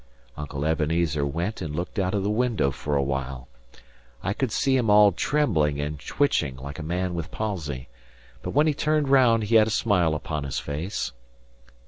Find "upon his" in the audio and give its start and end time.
10.15-10.57